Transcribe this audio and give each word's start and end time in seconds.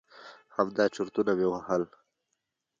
همدا 0.55 0.85
چرتونه 0.95 1.31
مې 1.37 1.47
وهل. 1.51 1.83